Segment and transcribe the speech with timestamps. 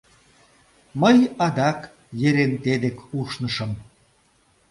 [1.01, 1.79] Мый адак
[2.27, 3.71] Еренте дек ушнышым.